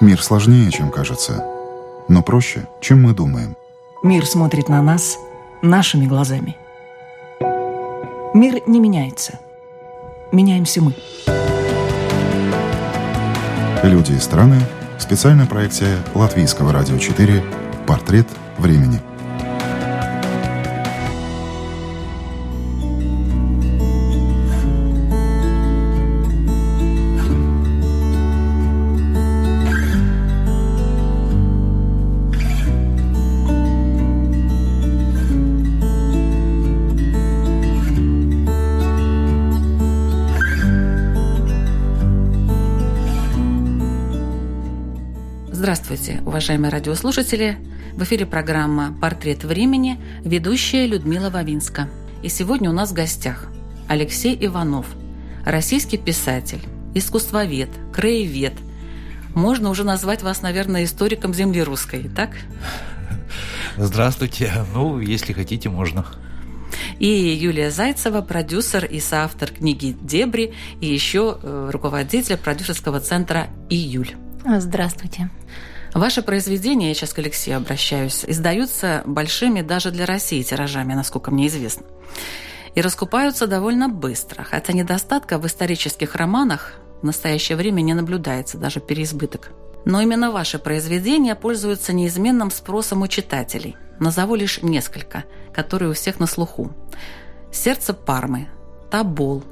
[0.00, 1.44] Мир сложнее, чем кажется,
[2.08, 3.54] но проще, чем мы думаем.
[4.02, 5.18] Мир смотрит на нас
[5.60, 6.56] нашими глазами.
[8.32, 9.38] Мир не меняется.
[10.32, 10.94] Меняемся мы.
[13.82, 14.58] Люди и страны.
[14.98, 17.44] Специальная проекция Латвийского радио 4
[17.86, 18.26] «Портрет
[18.56, 19.02] времени».
[46.50, 47.58] Уважаемые радиослушатели!
[47.92, 51.88] В эфире программа «Портрет времени», ведущая Людмила Вавинска.
[52.24, 53.46] И сегодня у нас в гостях
[53.86, 54.84] Алексей Иванов,
[55.46, 56.60] российский писатель,
[56.92, 58.54] искусствовед, краевед.
[59.32, 62.30] Можно уже назвать вас, наверное, историком земли русской, так?
[63.76, 64.52] Здравствуйте.
[64.74, 66.04] Ну, если хотите, можно.
[66.98, 74.16] И Юлия Зайцева, продюсер и соавтор книги «Дебри», и еще э, руководитель продюсерского центра «Июль».
[74.58, 75.30] Здравствуйте.
[75.94, 81.48] Ваши произведения, я сейчас к Алексею обращаюсь, издаются большими даже для России тиражами, насколько мне
[81.48, 81.84] известно.
[82.74, 88.78] И раскупаются довольно быстро, хотя недостатка в исторических романах в настоящее время не наблюдается, даже
[88.78, 89.50] переизбыток.
[89.84, 93.76] Но именно ваши произведения пользуются неизменным спросом у читателей.
[93.98, 96.72] Назову лишь несколько, которые у всех на слуху.
[97.50, 98.48] «Сердце Пармы»,
[98.90, 99.42] «Табол»,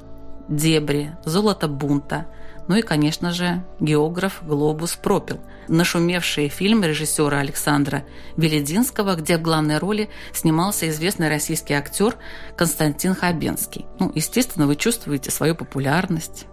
[0.47, 2.27] «Дебри», «Золото бунта»,
[2.69, 8.05] ну и, конечно же, географ «Глобус пропил», нашумевший фильм режиссера Александра
[8.37, 12.15] Велединского, где в главной роли снимался известный российский актер
[12.55, 13.87] Константин Хабенский.
[13.99, 16.45] Ну, естественно, вы чувствуете свою популярность.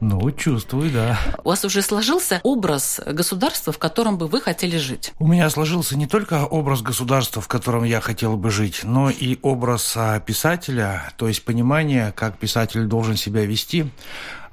[0.00, 1.18] Ну, чувствую, да.
[1.44, 5.12] У вас уже сложился образ государства, в котором бы вы хотели жить?
[5.18, 9.38] У меня сложился не только образ государства, в котором я хотел бы жить, но и
[9.42, 13.86] образ а, писателя, то есть понимание, как писатель должен себя вести.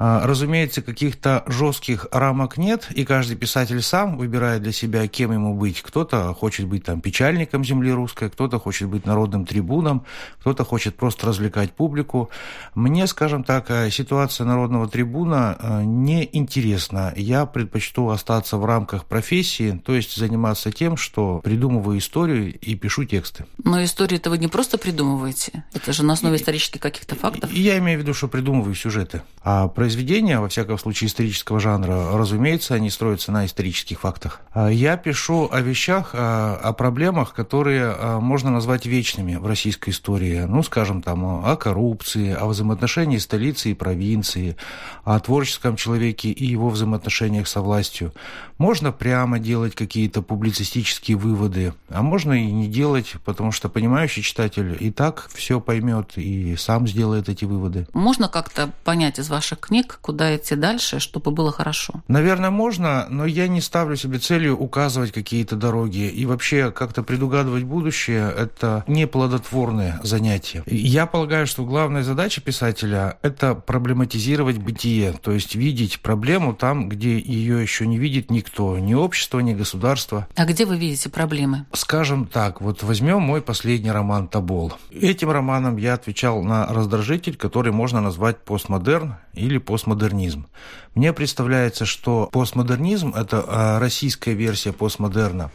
[0.04, 5.54] А, разумеется, каких-то жестких рамок нет, и каждый писатель сам выбирает для себя, кем ему
[5.54, 5.84] быть.
[5.84, 10.04] Кто-то хочет быть там печальником земли русской, кто-то хочет быть народным трибуном,
[10.40, 12.32] кто-то хочет просто развлекать публику.
[12.74, 17.14] Мне, скажем так, э, ситуация народного трибуна э, не интересна.
[17.16, 23.06] Я предпочту остаться в рамках профессии, то есть заниматься тем, что придумываю историю и пишу
[23.06, 23.46] тексты.
[23.64, 27.54] Но истории-то вы не просто придумываете, это же на основе исторических каких-то фактов.
[27.54, 29.22] Я имею в виду, что придумываю сюжеты.
[29.44, 34.40] А произведения, во всяком случае, исторического жанра, разумеется, они строятся на исторических фактах.
[34.53, 40.46] А я пишу о вещах, о проблемах, которые можно назвать вечными в российской истории.
[40.47, 44.56] Ну, скажем, там, о коррупции, о взаимоотношении столицы и провинции,
[45.03, 48.13] о творческом человеке и его взаимоотношениях со властью.
[48.58, 54.78] Можно прямо делать какие-то публицистические выводы, а можно и не делать, потому что понимающий читатель
[54.79, 57.88] и так все поймет и сам сделает эти выводы.
[57.94, 62.02] Можно как-то понять из ваших книг, куда идти дальше, чтобы было хорошо?
[62.08, 66.09] Наверное, можно, но я не ставлю себе целью указывать какие-то дороги.
[66.09, 70.64] И вообще как-то предугадывать будущее– это не плодотворное занятие.
[70.68, 77.18] Я полагаю, что главная задача писателя– это проблематизировать бытие, то есть видеть проблему там, где
[77.18, 80.28] ее еще не видит никто ни общество, ни государство.
[80.36, 81.66] А где вы видите проблемы?
[81.74, 84.74] Скажем так, вот возьмем мой последний роман «Табол».
[84.91, 90.48] Этим романом я отвечал на раздражитель, который можно назвать постмодерн или постмодернизм.
[90.96, 95.50] Мне представляется, что постмодернизм– это а, российская версия постмодерна.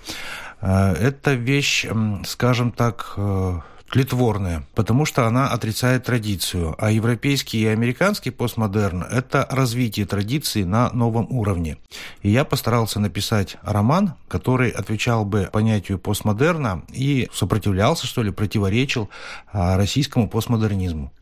[0.58, 1.86] А, это вещь,
[2.24, 3.60] скажем так, э,
[3.90, 10.90] тлетворная, потому что она отрицает традицию, а европейский и американский постмодерн– это развитие традиции на
[10.92, 11.76] новом уровне.
[12.22, 19.10] И я постарался написать роман, который отвечал бы понятию постмодерна и сопротивлялся, что ли, противоречил
[19.52, 21.12] а, российскому постмодернизму.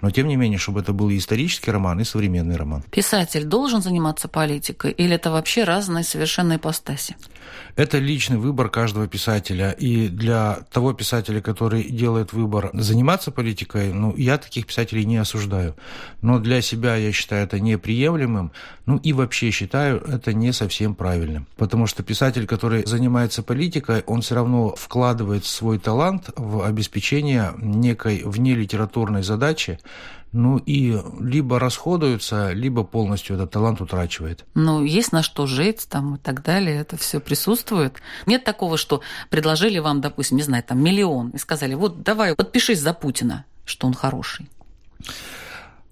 [0.00, 2.82] Но, тем не менее, чтобы это был и исторический роман, и современный роман.
[2.90, 7.16] Писатель должен заниматься политикой или это вообще разные совершенно ипостаси?
[7.78, 9.70] Это личный выбор каждого писателя.
[9.70, 15.76] И для того писателя, который делает выбор заниматься политикой, ну, я таких писателей не осуждаю.
[16.20, 18.50] Но для себя я считаю это неприемлемым.
[18.86, 21.46] Ну и вообще считаю это не совсем правильным.
[21.56, 28.22] Потому что писатель, который занимается политикой, он все равно вкладывает свой талант в обеспечение некой
[28.24, 29.78] внелитературной задачи,
[30.32, 34.44] ну и либо расходуются, либо полностью этот талант утрачивает.
[34.54, 37.96] Ну, есть на что жить там и так далее, это все присутствует.
[38.26, 42.80] Нет такого, что предложили вам, допустим, не знаю, там миллион и сказали, вот давай подпишись
[42.80, 44.48] за Путина, что он хороший.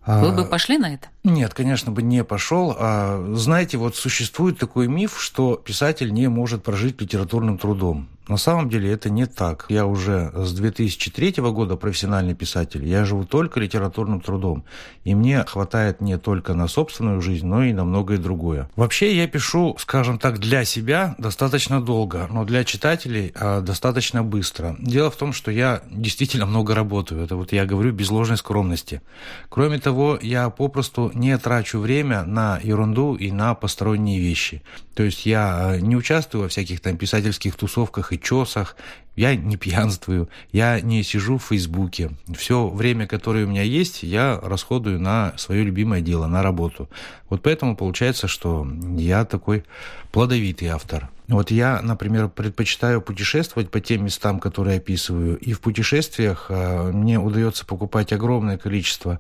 [0.07, 1.09] Вы бы пошли на это?
[1.25, 2.77] Нет, конечно бы не пошел.
[2.79, 8.09] А, знаете, вот существует такой миф, что писатель не может прожить литературным трудом.
[8.29, 9.67] На самом деле это не так.
[9.69, 12.85] Я уже с 2003 года профессиональный писатель.
[12.85, 14.65] Я живу только литературным трудом.
[15.05, 18.69] И мне хватает не только на собственную жизнь, но и на многое другое.
[18.75, 24.75] Вообще я пишу, скажем так, для себя достаточно долго, но для читателей а, достаточно быстро.
[24.81, 27.23] Дело в том, что я действительно много работаю.
[27.23, 29.03] Это вот я говорю без ложной скромности.
[29.49, 34.63] Кроме того, я попросту не трачу время на ерунду и на посторонние вещи.
[34.97, 38.77] То есть я а, не участвую во всяких там писательских тусовках и чесах,
[39.17, 42.11] я не пьянствую, я не сижу в Фейсбуке.
[42.37, 46.89] Все время, которое у меня есть, я расходую на свое любимое дело, на работу.
[47.29, 48.67] Вот поэтому получается, что
[48.97, 49.65] я такой
[50.13, 51.11] плодовитый автор.
[51.29, 57.19] Вот я, например, предпочитаю путешествовать по тем местам, которые описываю, и в путешествиях а, мне
[57.19, 59.19] удается покупать огромное количество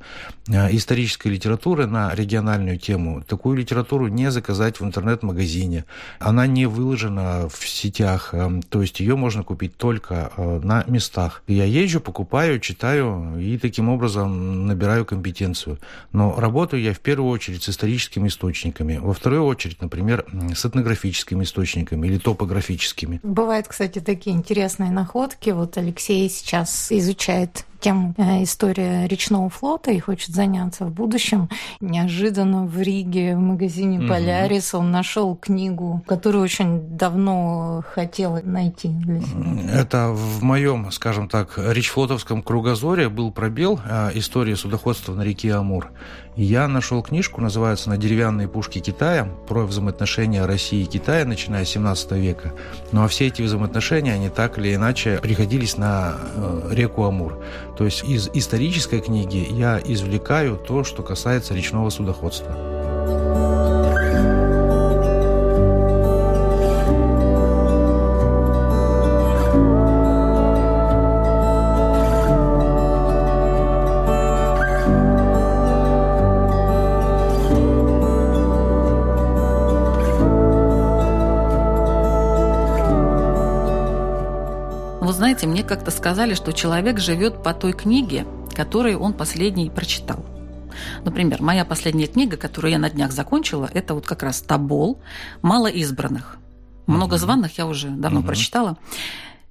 [0.49, 3.25] а, исторической литературы на региональную тему.
[3.27, 5.85] Такую литературу не заказать в интернет-магазине.
[6.21, 9.86] Она не выложена в сетях, а, то есть ее можно купить только
[10.37, 11.43] на местах.
[11.47, 15.79] Я езжу, покупаю, читаю и таким образом набираю компетенцию.
[16.12, 20.25] Но работаю я в первую очередь с историческими источниками, во вторую очередь, например,
[20.55, 23.21] с этнографическими источниками или топографическими.
[23.23, 25.50] Бывают, кстати, такие интересные находки.
[25.50, 31.49] Вот Алексей сейчас изучает тему э, история речного флота и хочет заняться в будущем.
[31.81, 34.08] Неожиданно в Риге в магазине угу.
[34.08, 39.73] Полярис он нашел книгу, которую очень давно хотел найти для себя.
[39.73, 45.90] Это в моем, скажем так, речфлотовском кругозоре был пробел э, истории судоходства на реке Амур.
[46.37, 51.70] Я нашел книжку, называется «На деревянные пушки Китая» про взаимоотношения России и Китая, начиная с
[51.70, 52.52] 17 века.
[52.93, 57.43] Ну а все эти взаимоотношения, они так или иначе приходились на э, реку Амур.
[57.76, 63.75] То есть из исторической книги я извлекаю то, что касается речного судоходства.
[85.26, 88.25] Знаете, мне как-то сказали, что человек живет по той книге,
[88.55, 90.25] которую он последний прочитал.
[91.02, 95.00] Например, моя последняя книга, которую я на днях закончила, это вот как раз «Табол.
[95.43, 96.38] Мало избранных».
[96.87, 98.28] Много званых я уже давно угу.
[98.28, 98.78] прочитала.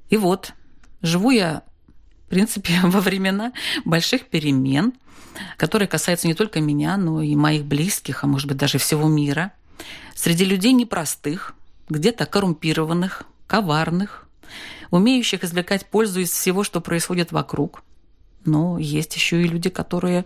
[0.10, 0.54] И вот,
[1.02, 1.64] живу я,
[2.28, 3.52] в принципе, во времена
[3.84, 4.94] больших перемен,
[5.58, 9.52] которые касаются не только меня, но и моих близких, а может быть даже всего мира.
[10.16, 11.54] Среди людей непростых,
[11.90, 14.26] где-то коррумпированных, коварных,
[14.92, 17.84] умеющих извлекать пользу из всего, что происходит вокруг.
[18.46, 20.26] Но есть еще и люди, которые,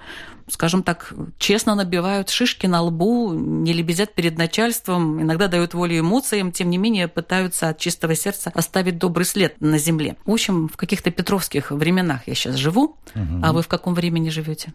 [0.49, 6.51] скажем так, честно набивают шишки на лбу, не лебезят перед начальством, иногда дают волю эмоциям,
[6.51, 10.17] тем не менее пытаются от чистого сердца оставить добрый след на земле.
[10.25, 13.39] В общем, в каких-то петровских временах я сейчас живу, угу.
[13.41, 14.73] а вы в каком времени живете?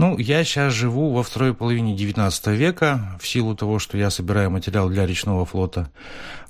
[0.00, 4.50] Ну, я сейчас живу во второй половине XIX века, в силу того, что я собираю
[4.50, 5.90] материал для речного флота.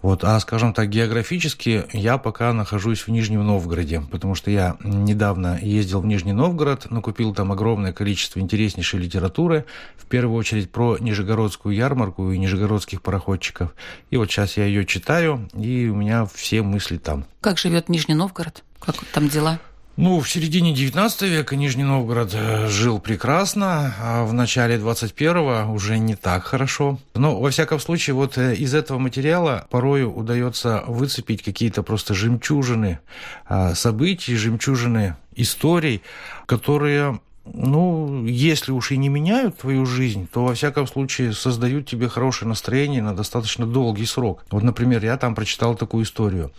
[0.02, 0.22] Вот.
[0.22, 6.00] А, скажем так, географически я пока нахожусь в Нижнем Новгороде, потому что я недавно ездил
[6.00, 9.64] в Нижний Новгород, накупил там огромное количество интереснейшей литературы,
[9.96, 13.74] в первую очередь про Нижегородскую ярмарку и нижегородских пароходчиков.
[14.10, 17.24] И вот сейчас я ее читаю, и у меня все мысли там.
[17.40, 18.62] Как живет Нижний Новгород?
[18.78, 19.58] Как там дела?
[20.00, 25.98] Ну, в середине 19 века Нижний Новгород э, жил прекрасно, а в начале 21-го уже
[25.98, 26.98] не так хорошо.
[27.14, 32.98] Но, во всяком случае, вот э, из этого материала порою удается выцепить какие-то просто жемчужины
[33.44, 36.00] а, событий, жемчужины историй,
[36.46, 42.08] которые ну, если уж и не меняют твою жизнь, то, во всяком случае, создают тебе
[42.08, 44.44] хорошее настроение на достаточно долгий срок.
[44.50, 46.52] Вот, например, я там прочитал такую историю,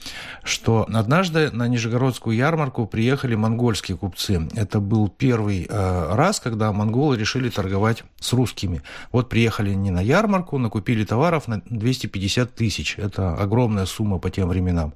[0.44, 4.50] что однажды на Нижегородскую ярмарку приехали монгольские купцы.
[4.56, 8.82] Это был первый э, раз, когда монголы решили торговать с русскими.
[9.12, 12.98] Вот приехали не на ярмарку, накупили товаров на 250 тысяч.
[12.98, 14.94] Это огромная сумма по тем временам.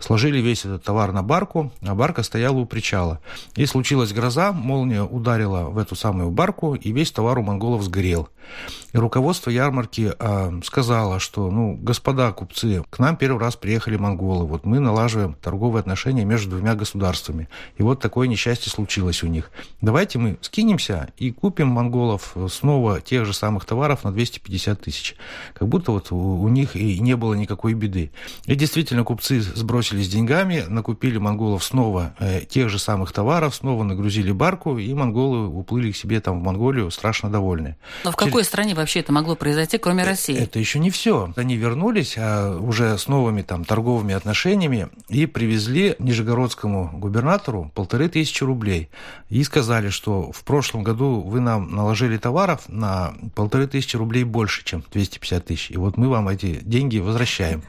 [0.00, 3.20] Сложили весь этот товар на барку, а барка стояла у причала.
[3.54, 7.82] И случилась гроза, молния ударила ударила в эту самую барку, и весь товар у монголов
[7.82, 8.28] сгорел.
[8.94, 14.46] И руководство ярмарки э, сказало, что, ну, господа купцы, к нам первый раз приехали монголы,
[14.46, 17.48] вот мы налаживаем торговые отношения между двумя государствами.
[17.76, 19.50] И вот такое несчастье случилось у них.
[19.82, 25.16] Давайте мы скинемся и купим монголов снова тех же самых товаров на 250 тысяч.
[25.52, 28.10] Как будто вот у, у них и не было никакой беды.
[28.46, 34.32] И действительно, купцы сбросились деньгами, накупили монголов снова э, тех же самых товаров, снова нагрузили
[34.32, 37.76] барку, и монголы монголы уплыли к себе там в Монголию страшно довольны.
[38.04, 38.46] Но в какой Через...
[38.46, 40.36] стране вообще это могло произойти, кроме это, России?
[40.36, 41.32] Это еще не все.
[41.36, 48.44] Они вернулись а уже с новыми там торговыми отношениями и привезли нижегородскому губернатору полторы тысячи
[48.44, 48.88] рублей.
[49.28, 54.64] И сказали, что в прошлом году вы нам наложили товаров на полторы тысячи рублей больше,
[54.64, 55.70] чем 250 тысяч.
[55.70, 57.62] И вот мы вам эти деньги возвращаем.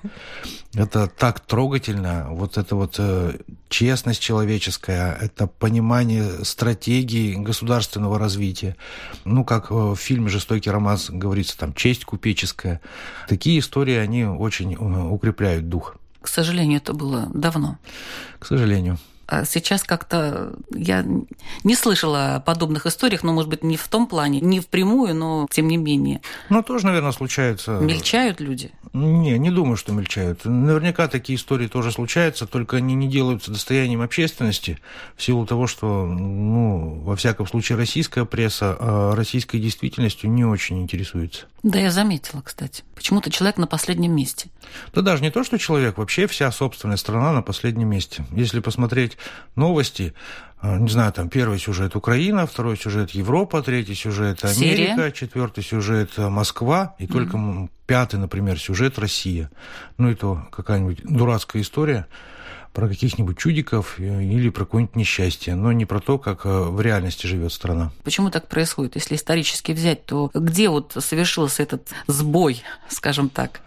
[0.75, 3.39] Это так трогательно, вот это вот э,
[3.69, 8.75] честность человеческая, это понимание стратегии государственного развития.
[9.25, 12.81] Ну, как в фильме «Жестокий романс» говорится, там, честь купеческая.
[13.27, 15.95] Такие истории, они очень э, укрепляют дух.
[16.21, 17.77] К сожалению, это было давно.
[18.39, 18.97] К сожалению.
[19.31, 21.05] А сейчас как-то я
[21.63, 25.47] не слышала о подобных историях, но, может быть, не в том плане, не впрямую, но
[25.51, 26.21] тем не менее.
[26.49, 27.73] Ну, тоже, наверное, случается.
[27.73, 28.71] Мельчают люди?
[28.91, 30.45] Не, не думаю, что мельчают.
[30.45, 34.79] Наверняка такие истории тоже случаются, только они не делаются достоянием общественности
[35.15, 40.81] в силу того, что, ну, во всяком случае, российская пресса а российской действительностью не очень
[40.81, 41.45] интересуется.
[41.61, 42.83] Да, я заметила, кстати.
[42.95, 44.49] Почему-то человек на последнем месте.
[44.93, 48.25] Да даже не то, что человек, вообще вся собственная страна на последнем месте.
[48.31, 49.17] Если посмотреть
[49.55, 50.13] новости,
[50.61, 55.11] а, не знаю, там первый сюжет Украина, второй сюжет Европа, третий сюжет Америка, Сирия.
[55.11, 57.11] четвертый сюжет Москва, и mm-hmm.
[57.11, 59.49] только пятый, например, сюжет Россия.
[59.97, 62.07] Ну, это какая-нибудь дурацкая история
[62.73, 66.79] про каких-нибудь чудиков э, или про какое-нибудь несчастье, но не про то, как э, в
[66.81, 67.91] реальности живет страна.
[68.03, 68.95] Почему так происходит?
[68.95, 73.61] Если исторически взять, то где вот совершился этот сбой, скажем так?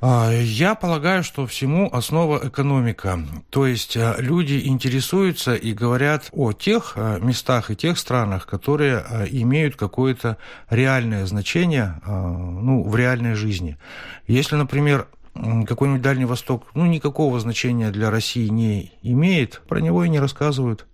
[0.00, 3.18] А, я полагаю, что всему основа экономика.
[3.50, 9.76] То есть э, люди интересуются и говорят о тех местах и тех странах, которые имеют
[9.76, 10.36] какое-то
[10.68, 13.78] реальное значение ну, в реальной жизни.
[14.26, 20.08] Если, например, какой-нибудь Дальний Восток, ну, никакого значения для России не имеет, про него и
[20.08, 20.86] не рассказывают.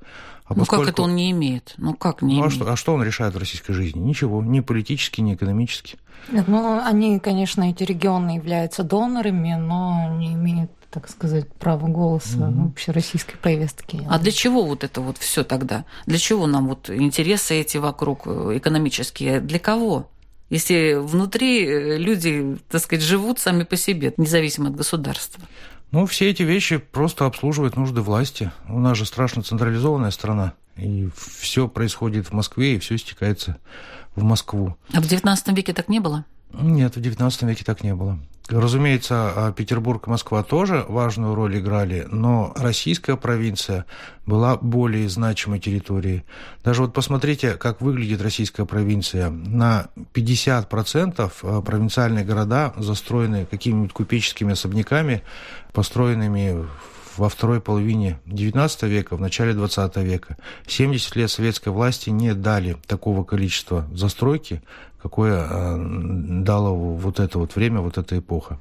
[0.50, 0.84] А ну, поскольку...
[0.84, 1.74] как это он не имеет?
[1.76, 2.52] Ну, как не ну, имеет?
[2.52, 4.00] А что, а что он решает в российской жизни?
[4.00, 5.96] Ничего, ни политически, ни экономически.
[6.32, 12.36] Нет, ну, они, конечно, эти регионы являются донорами, но не имеют так сказать, право голоса
[12.36, 12.64] mm-hmm.
[12.64, 14.04] вообще российской повестки.
[14.10, 15.84] А для чего вот это вот все тогда?
[16.06, 19.38] Для чего нам вот интересы эти вокруг э, экономические?
[19.38, 20.08] Для кого?
[20.50, 25.44] если внутри э, люди, так сказать, живут сами по себе, независимо от государства?
[25.92, 28.52] Ну, все эти вещи просто обслуживают нужды власти.
[28.68, 33.56] У нас же страшно централизованная страна, и все происходит в Москве, и все стекается
[34.14, 34.76] в Москву.
[34.92, 36.24] А в XIX веке так не было?
[36.52, 38.18] Нет, в XIX веке так не было.
[38.50, 43.86] Разумеется, а Петербург и Москва тоже важную роль играли, но российская провинция
[44.26, 46.24] была более значимой территорией.
[46.64, 49.30] Даже вот посмотрите, как выглядит российская провинция.
[49.30, 55.22] На 50% а, провинциальные города застроены какими-нибудь купеческими особняками,
[55.72, 56.66] построенными
[57.20, 60.38] во второй половине XIX века, в начале XX века.
[60.66, 64.62] 70 лет советской власти не дали такого количества застройки,
[65.02, 65.76] какое э,
[66.42, 68.58] дало вот это вот время, вот эта эпоха.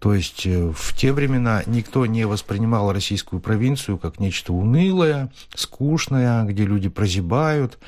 [0.00, 6.44] То есть э, в те времена никто не воспринимал российскую провинцию как нечто унылое, скучное,
[6.44, 7.78] где люди прозябают,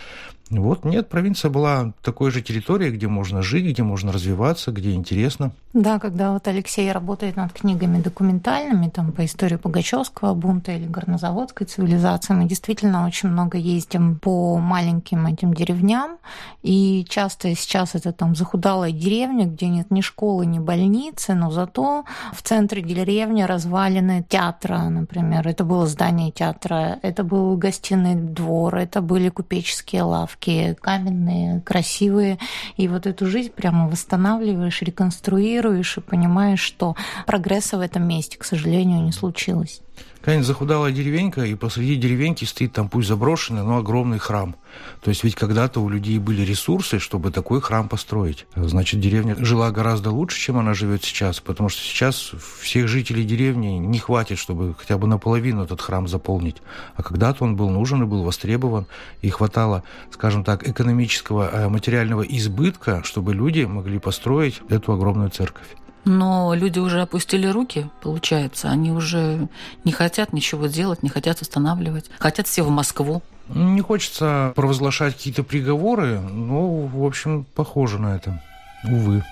[0.51, 5.53] вот нет, провинция была такой же территорией, где можно жить, где можно развиваться, где интересно.
[5.73, 11.69] Да, когда вот Алексей работает над книгами документальными, там по истории Пугачевского бунта или горнозаводской
[11.69, 16.19] цивилизации, мы действительно очень много ездим по маленьким этим деревням,
[16.63, 22.05] и часто сейчас это там захудалая деревня, где нет ни школы, ни больницы, но зато
[22.33, 25.47] в центре деревни развалины театра, например.
[25.47, 32.39] Это было здание театра, это был гостиный двор, это были купеческие лавки лавки каменные, красивые.
[32.77, 38.45] И вот эту жизнь прямо восстанавливаешь, реконструируешь и понимаешь, что прогресса в этом месте, к
[38.45, 39.81] сожалению, не случилось
[40.21, 44.55] какая-нибудь захудалая деревенька, и посреди деревеньки стоит там пусть заброшенный, но огромный храм.
[45.03, 48.47] То есть ведь когда-то у людей были ресурсы, чтобы такой храм построить.
[48.55, 53.79] Значит, деревня жила гораздо лучше, чем она живет сейчас, потому что сейчас всех жителей деревни
[53.79, 56.57] не хватит, чтобы хотя бы наполовину этот храм заполнить.
[56.95, 58.87] А когда-то он был нужен и был востребован,
[59.23, 65.67] и хватало, скажем так, экономического, э, материального избытка, чтобы люди могли построить эту огромную церковь.
[66.05, 68.71] Но люди уже опустили руки, получается.
[68.71, 69.49] Они уже
[69.85, 72.11] не хотят ничего делать, не хотят останавливать.
[72.19, 73.23] Хотят все в Москву.
[73.49, 78.43] Не хочется провозглашать какие-то приговоры, но, в общем, похоже на это.
[78.85, 79.25] Увы.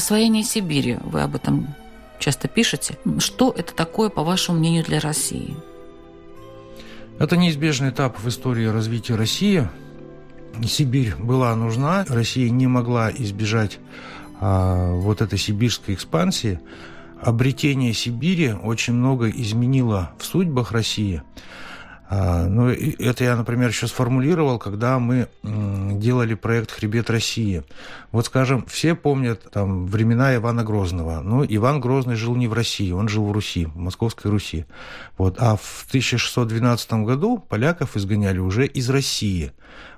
[0.00, 1.74] Освоение Сибири, вы об этом
[2.18, 2.96] часто пишете.
[3.18, 5.54] Что это такое, по вашему мнению, для России?
[7.18, 9.68] Это неизбежный этап в истории развития России.
[10.64, 13.78] Сибирь была нужна, Россия не могла избежать
[14.40, 16.60] а, вот этой сибирской экспансии.
[17.20, 21.22] Обретение Сибири очень много изменило в судьбах России.
[22.12, 27.62] А, ну, это я, например, еще сформулировал, когда мы делали проект «Хребет России».
[28.10, 31.20] Вот, скажем, все помнят там времена Ивана Грозного.
[31.20, 34.66] Ну, Иван Грозный жил не в России, он жил в Руси, в Московской Руси.
[35.18, 35.36] Вот.
[35.38, 39.52] А в 1612 году поляков изгоняли уже из России.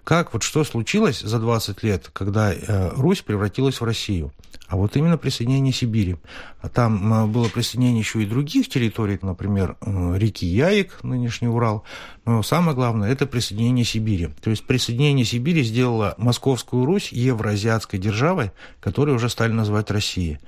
[0.04, 4.32] Как, вот что случилось за 20 лет, когда э, Русь превратилась в Россию?
[4.73, 6.16] а вот именно присоединение Сибири.
[6.62, 11.85] А там было присоединение еще и других территорий, например, э, реки Яик, нынешний Урал.
[12.25, 14.30] Но самое главное– это присоединение Сибири.
[14.42, 20.38] То есть присоединение Сибири сделало Московскую Русь евроазиатской державой, которую уже стали называть Россией.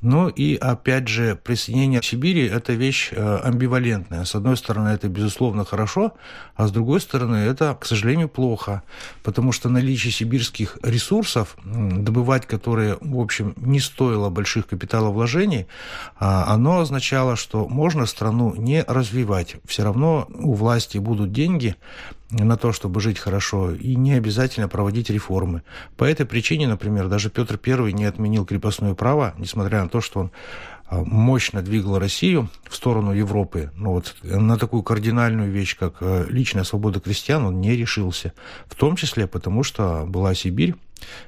[0.00, 4.24] Ну и, опять же, присоединение Сибири– это вещь э, амбивалентная.
[4.24, 6.12] С одной стороны, это, безусловно, хорошо,
[6.54, 8.82] а с другой стороны, это, к сожалению, плохо,
[9.24, 15.66] потому что наличие сибирских ресурсов, добывать которые, в общем, не стоило больших капиталовложений,
[16.16, 19.56] а оно означало, что можно страну не развивать.
[19.66, 21.74] Все равно у власти будут деньги,
[22.30, 25.62] на то, чтобы жить хорошо, и не обязательно проводить реформы.
[25.96, 30.20] По этой причине, например, даже Петр I не отменил крепостное право, несмотря на то, что
[30.20, 30.30] он
[30.86, 33.70] а, мощно двигал Россию в сторону Европы.
[33.74, 38.32] Но вот на такую кардинальную вещь, как э, личная свобода крестьян, он не решился.
[38.66, 40.74] В том числе потому, что была Сибирь,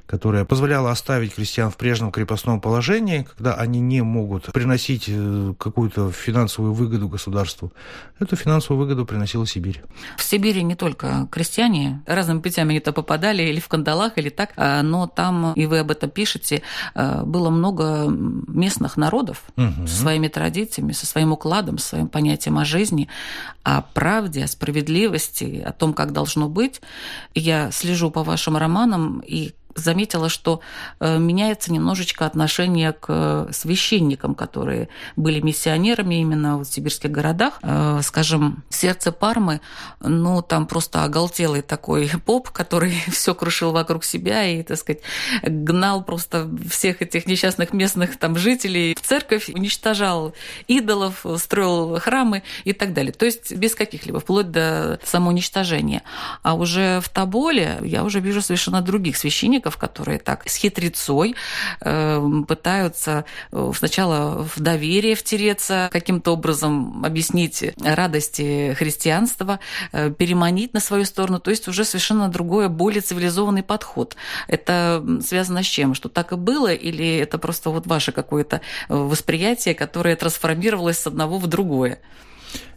[0.07, 6.11] которая позволяла оставить крестьян в прежнем крепостном положении, когда они не могут приносить э, какую-то
[6.11, 7.73] финансовую выгоду государству.
[8.19, 9.83] Эту финансовую выгоду приносила Сибирь.
[10.17, 14.83] В Сибири не только крестьяне, разными путями они-то попадали или в кандалах, или так, а,
[14.83, 16.62] но там, и вы об этом пишете,
[16.95, 19.87] а, было много местных народов угу.
[19.87, 23.09] со своими традициями, со своим укладом, со своим понятием о жизни,
[23.62, 26.81] о правде, о справедливости, о том, как должно быть.
[27.35, 30.61] Я слежу по вашим романам, и заметила, что
[30.98, 37.59] э, меняется немножечко отношение к э, священникам, которые были миссионерами именно в сибирских городах.
[37.62, 39.61] Э, скажем, сердце Пармы,
[40.00, 45.02] ну, там просто оголтелый такой поп, который все крушил вокруг себя и, так сказать,
[45.42, 50.35] гнал просто всех этих несчастных местных там жителей в церковь, уничтожал
[50.66, 53.12] идолов, строил храмы и так далее.
[53.12, 56.02] То есть без каких-либо, вплоть до самоуничтожения.
[56.42, 61.35] А уже в Тоболе я уже вижу совершенно других священников, священников, которые так с хитрецой
[61.81, 69.59] э, пытаются э, сначала в доверие втереться, каким-то образом объяснить радости христианства,
[69.92, 74.16] э, переманить на свою сторону, то есть уже совершенно другой, более цивилизованный подход.
[74.49, 75.94] Это связано с чем?
[75.94, 81.38] Что так и было, или это просто вот ваше какое-то восприятие, которое трансформировалось с одного
[81.38, 81.99] в другое?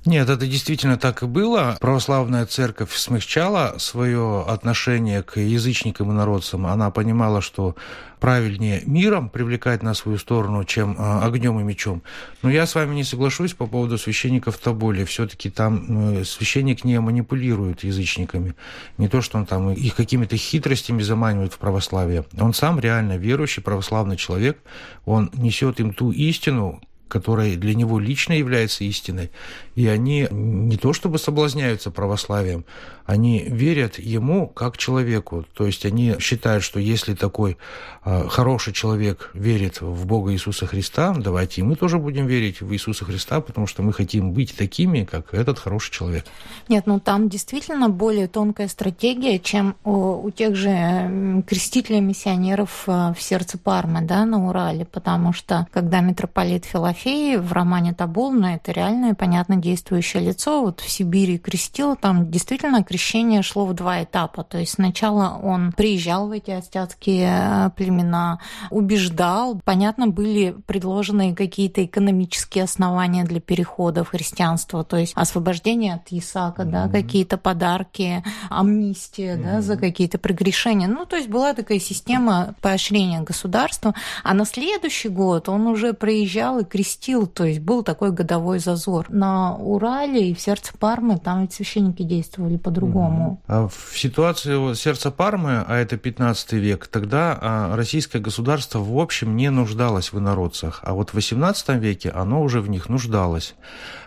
[0.06, 1.78] Нет, это действительно так и было.
[1.80, 6.66] Православная церковь смягчала свое отношение к язычникам и народцам.
[6.66, 7.76] Она понимала, что
[8.20, 12.04] правильнее миром привлекать на свою сторону, чем а, огнем и мечом.
[12.42, 15.06] Но я с вами не соглашусь по поводу священников Тоболи.
[15.06, 18.56] Все-таки там ну, священник не манипулирует язычниками.
[18.98, 22.26] Не то, что он там их какими-то хитростями заманивает в православие.
[22.38, 24.58] Он сам реально верующий православный человек.
[25.06, 26.82] Он несет им ту истину,
[27.14, 29.30] которая для него лично является истиной.
[29.76, 32.66] И они не то чтобы соблазняются православием,
[33.06, 35.46] они верят ему как человеку.
[35.54, 37.58] То есть они считают, что если такой
[38.06, 42.74] э, хороший человек верит в Бога Иисуса Христа, давайте и мы тоже будем верить в
[42.74, 46.26] Иисуса Христа, потому что мы хотим быть такими, как этот хороший человек.
[46.70, 53.14] Нет, ну там действительно более тонкая стратегия, чем у, у тех же крестителей миссионеров э,
[53.18, 58.72] в сердце Пармы, да, на Урале, потому что когда митрополит Филофей в романе Табулна, это
[58.72, 64.44] реальное, понятно, действующее лицо, вот в Сибири крестил, там действительно крещение шло в два этапа.
[64.44, 69.60] То есть сначала он приезжал в эти астятские э, племена, убеждал.
[69.66, 76.62] Понятно, были предложены какие-то экономические основания для перехода в христианство, то есть освобождение от Исаака,
[76.62, 76.72] mm-hmm.
[76.72, 79.44] да, какие-то подарки, амнистия, mm-hmm.
[79.44, 80.88] да, за какие-то прегрешения.
[80.88, 83.96] Ну, то есть была такая система поощрения государства.
[84.24, 89.08] А на следующий год он уже приезжал и крестил, то есть был такой годовой зазор.
[89.10, 93.42] На Урале и в сердце Пармы там ведь священники действовали по-другому по-другому.
[93.48, 99.36] А в ситуации сердца Пармы, а это 15 век, тогда а, российское государство в общем
[99.36, 103.56] не нуждалось в инородцах, а вот в 18 веке оно уже в них нуждалось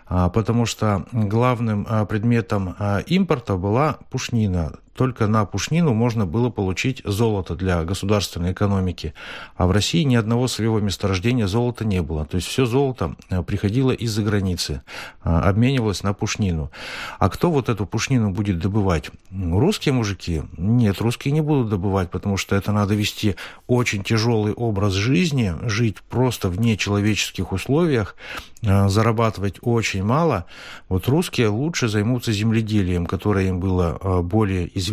[0.09, 7.55] а, потому что главным предметом импорта была пушнина, только на пушнину можно было получить золото
[7.55, 9.15] для государственной экономики.
[9.57, 12.25] А в России ни одного своего месторождения золота не было.
[12.25, 14.83] То есть все золото э, приходило из-за границы,
[15.23, 16.71] э, обменивалось на пушнину.
[17.19, 19.11] А кто вот эту пушнину будет добывать?
[19.31, 20.43] Русские мужики?
[20.57, 26.01] Нет, русские не будут добывать, потому что это надо вести очень тяжелый образ жизни, жить
[26.03, 28.17] просто в нечеловеческих условиях,
[28.63, 30.47] э, зарабатывать очень мало.
[30.89, 34.86] Вот русские лучше займутся земледелием, которое им было более известно,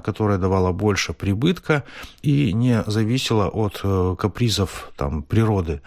[0.00, 1.84] которое давало больше прибытка
[2.22, 3.82] и не зависело от
[4.18, 5.80] капризов там, природы.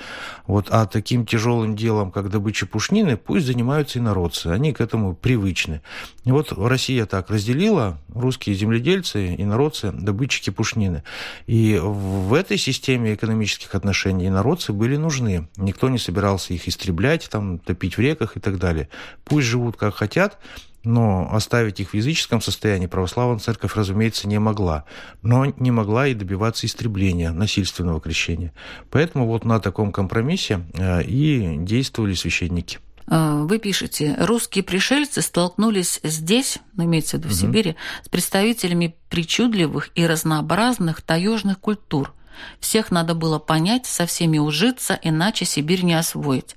[0.47, 4.47] Вот, а таким тяжелым делом, как добыча пушнины, пусть занимаются инородцы.
[4.47, 5.81] Они к этому привычны.
[6.23, 11.03] И вот Россия так разделила русские земледельцы, инородцы, добытчики пушнины.
[11.47, 15.47] И в этой системе экономических отношений инородцы были нужны.
[15.57, 18.89] Никто не собирался их истреблять, там, топить в реках и так далее.
[19.23, 20.37] Пусть живут как хотят,
[20.83, 24.85] но оставить их в языческом состоянии православная церковь, разумеется, не могла.
[25.21, 28.53] Но не могла и добиваться истребления, насильственного крещения.
[28.89, 32.79] Поэтому вот на таком компромиссе э, и действовали священники.
[33.07, 37.39] А, вы пишете, русские пришельцы столкнулись здесь, ну, имеется в виду в угу.
[37.39, 42.13] Сибири, с представителями причудливых и разнообразных таежных культур.
[42.59, 46.55] Всех надо было понять, со всеми ужиться, иначе Сибирь не освоить.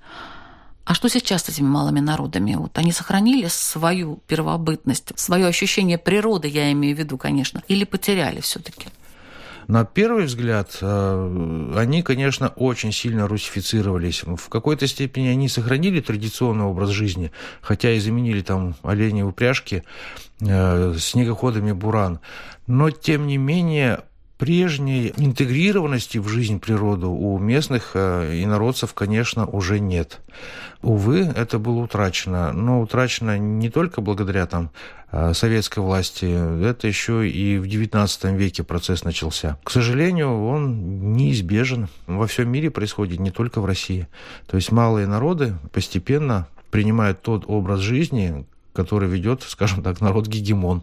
[0.85, 2.55] А что сейчас с этими малыми народами?
[2.57, 8.41] Вот они сохранили свою первобытность, свое ощущение природы, я имею в виду, конечно, или потеряли
[8.41, 8.89] все-таки?
[9.67, 14.23] На первый взгляд, э, они, конечно, очень сильно русифицировались.
[14.23, 19.83] В какой-то степени они сохранили традиционный образ жизни, хотя и заменили там оленей упряжки
[20.41, 22.21] э, снегоходами буран.
[22.67, 24.03] Но, тем не менее,
[24.39, 30.21] прежней интегрированности в жизнь природы у местных э, инородцев, конечно, уже нет.
[30.83, 32.53] Увы, это было утрачено.
[32.53, 34.71] Но утрачено не только благодаря там,
[35.13, 36.27] э, советской власти,
[36.65, 39.59] это еще и в XIX веке процесс начался.
[39.63, 41.89] К сожалению, он неизбежен.
[42.07, 44.09] Во всем мире происходит, не только в России.
[44.47, 50.83] То есть малые народы постепенно принимают тот образ жизни, который ведет, скажем так, народ-гегемон.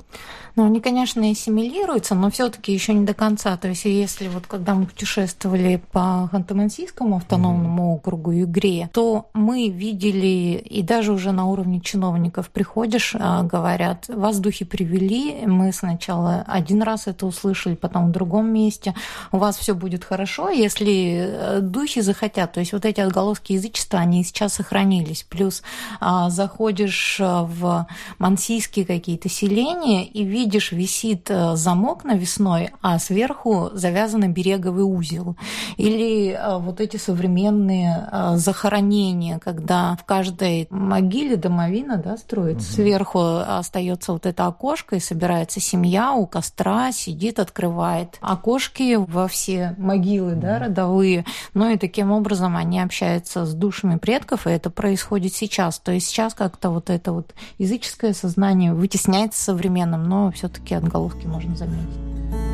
[0.55, 3.55] Ну, они, конечно, ассимилируются, но все-таки еще не до конца.
[3.57, 7.95] То есть, если вот когда мы путешествовали по Ханты-Мансийскому автономному mm-hmm.
[7.95, 14.39] округу Югре, то мы видели, и даже уже на уровне чиновников приходишь, а, говорят, вас
[14.39, 18.93] духи привели, мы сначала один раз это услышали, потом в другом месте,
[19.31, 22.51] у вас все будет хорошо, если э, духи захотят.
[22.51, 25.25] То есть, вот эти отголоски язычества, они сейчас сохранились.
[25.29, 25.63] Плюс
[26.01, 27.80] а, заходишь э, в
[28.19, 35.35] мансийские какие-то селения и видишь, висит э, замок навесной, а сверху завязан береговый узел.
[35.77, 42.67] Или э, вот эти современные э, захоронения, когда в каждой могиле домовина да, строится.
[42.67, 42.75] Угу.
[42.75, 49.75] Сверху остается вот это окошко, и собирается семья у костра, сидит, открывает окошки во все
[49.77, 51.25] могилы да, родовые.
[51.53, 55.79] Ну и таким образом они общаются с душами предков, и это происходит сейчас.
[55.79, 57.33] То есть сейчас как-то вот это вот
[57.71, 62.50] языческое сознание вытесняется современным, но все-таки отголоски можно заметить.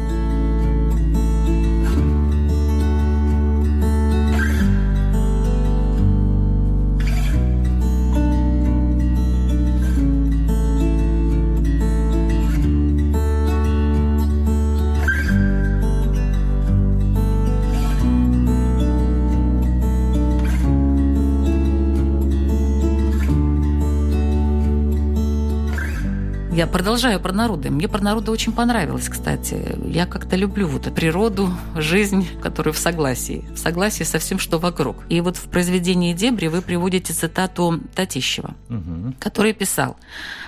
[26.58, 27.70] Я продолжаю про народы.
[27.70, 29.78] Мне про народы очень понравилось, кстати.
[29.86, 33.46] Я как-то люблю вот природу, жизнь, которая в согласии.
[33.54, 34.96] В согласии со всем, что вокруг.
[35.08, 39.14] И вот в произведении «Дебри» вы приводите цитату Татищева, угу.
[39.20, 39.98] который писал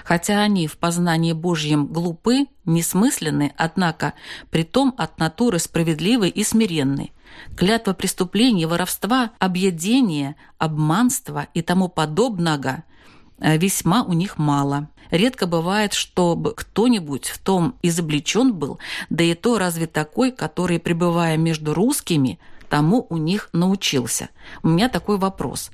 [0.03, 4.13] «Хотя они в познании Божьем глупы, несмысленны, однако
[4.49, 7.11] при том от натуры справедливы и смиренны,
[7.55, 12.83] клятва преступлений, воровства, объедения, обманства и тому подобного
[13.41, 14.89] весьма у них мало.
[15.11, 21.35] Редко бывает, чтобы кто-нибудь в том изобличен был, да и то разве такой, который, пребывая
[21.37, 24.29] между русскими, тому у них научился.
[24.61, 25.71] У меня такой вопрос.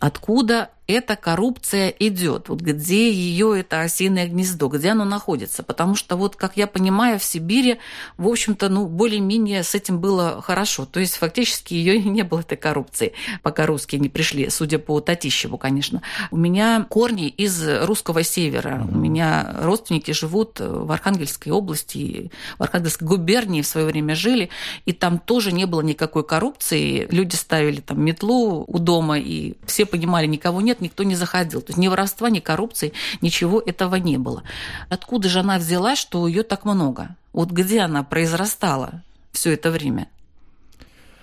[0.00, 5.62] Откуда эта коррупция идет, вот где ее это осиное гнездо, где оно находится.
[5.62, 7.78] Потому что, вот, как я понимаю, в Сибири,
[8.18, 10.84] в общем-то, ну, более-менее с этим было хорошо.
[10.84, 15.00] То есть, фактически, ее и не было, этой коррупции, пока русские не пришли, судя по
[15.00, 16.02] Татищеву, конечно.
[16.30, 18.86] У меня корни из русского севера.
[18.90, 24.50] У меня родственники живут в Архангельской области, в Архангельской губернии в свое время жили,
[24.84, 27.06] и там тоже не было никакой коррупции.
[27.10, 31.62] Люди ставили там метлу у дома, и все понимали, никого нет, никто не заходил.
[31.62, 34.42] То есть ни воровства, ни коррупции, ничего этого не было.
[34.88, 37.16] Откуда же она взялась, что ее так много?
[37.32, 40.08] Вот где она произрастала все это время?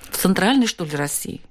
[0.10, 1.42] В центральной, что ли, России?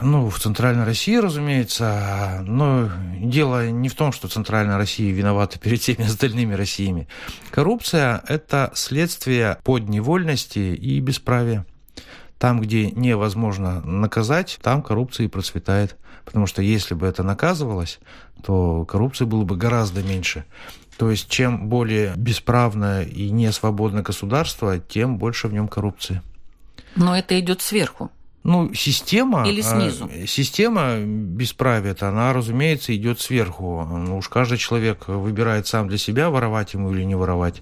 [0.00, 2.42] Ну, в Центральной России, разумеется.
[2.46, 7.08] Но дело не в том, что Центральная Россия виновата перед всеми остальными Россиями.
[7.50, 11.64] Коррупция– это следствие подневольности и бесправия.
[12.38, 15.96] Там, где невозможно наказать, там коррупция и процветает.
[16.24, 17.98] Потому что если бы это наказывалось,
[18.44, 20.44] то коррупции было бы гораздо меньше.
[20.98, 26.22] То есть, чем более бесправное и несвободное государство, тем больше в нем коррупции.
[26.94, 28.10] Но это идет сверху.
[28.42, 29.46] Ну, система...
[29.46, 30.08] Или снизу?
[30.08, 33.84] Э, система бесправия, она, разумеется, идет сверху.
[33.84, 37.60] Ну, уж каждый человек выбирает сам для себя, воровать ему или не воровать.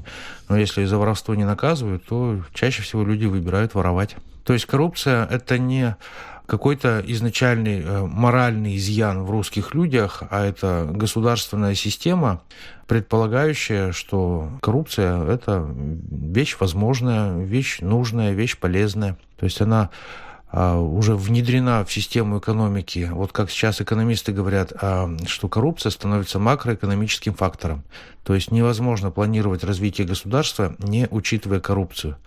[0.50, 4.16] Но если за воровство не наказывают, то чаще всего люди выбирают воровать.
[4.44, 5.96] То есть коррупция– это не
[6.46, 12.42] какой-то изначальный э, моральный изъян в русских людях, а это государственная система,
[12.86, 19.16] предполагающая, что коррупция– это вещь возможная, вещь нужная, вещь полезная.
[19.38, 19.88] То есть она
[20.56, 23.08] уже внедрена в систему экономики.
[23.10, 27.82] Вот как сейчас экономисты говорят, а, что коррупция становится макроэкономическим фактором.
[28.22, 32.18] То есть невозможно планировать развитие государства, не учитывая коррупцию.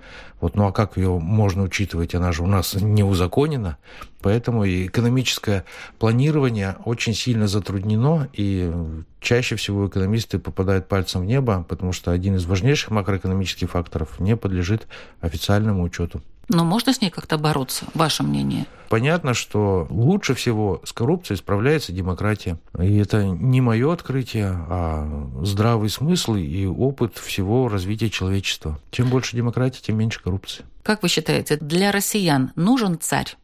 [0.41, 2.15] Вот, ну а как ее можно учитывать?
[2.15, 3.77] Она же у нас не узаконена.
[4.21, 5.63] Поэтому и экономическое
[5.97, 8.73] планирование очень сильно затруднено, и
[9.21, 14.35] чаще всего экономисты попадают пальцем в небо, потому что один из важнейших макроэкономических факторов не
[14.35, 14.85] подлежит
[15.21, 16.21] официальному учету.
[16.49, 17.85] Но можно с ней как-то бороться?
[17.93, 18.65] Ваше мнение?
[18.89, 22.57] Понятно, что лучше всего с коррупцией справляется демократия.
[22.79, 28.79] И это не мое открытие, а здравый смысл и опыт всего развития человечества.
[28.91, 30.63] Чем больше демократии, тем меньше коррупции.
[30.83, 33.35] Как вы считаете, для россиян нужен царь?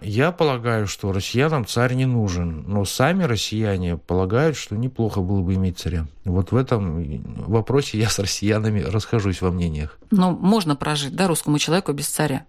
[0.00, 5.54] Я полагаю, что россиянам царь не нужен, но сами россияне полагают, что неплохо было бы
[5.54, 6.06] иметь царя.
[6.24, 9.98] Вот в этом вопросе я с россиянами расхожусь во мнениях.
[10.10, 12.44] Но можно прожить, да, русскому человеку без царя?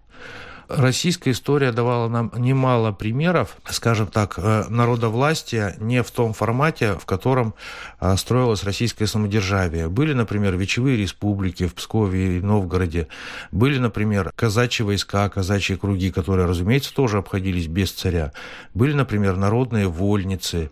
[0.68, 7.06] Российская история давала нам немало примеров, скажем так, э, народовластия не в том формате, в
[7.06, 7.54] котором
[8.00, 9.88] э, строилось российское самодержавие.
[9.88, 13.08] Были, например, вечевые республики в Пскове и Новгороде.
[13.50, 18.32] Были, например, казачьи войска, казачьи круги, которые, разумеется, тоже обходились без царя.
[18.74, 20.70] Были, например, народные вольницы